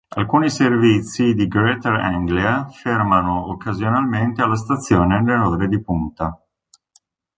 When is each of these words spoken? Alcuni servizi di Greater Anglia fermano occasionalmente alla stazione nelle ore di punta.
Alcuni 0.15 0.49
servizi 0.49 1.35
di 1.35 1.47
Greater 1.47 1.93
Anglia 1.93 2.67
fermano 2.69 3.51
occasionalmente 3.51 4.41
alla 4.41 4.55
stazione 4.55 5.21
nelle 5.21 5.37
ore 5.45 5.67
di 5.67 5.79
punta. 5.79 6.43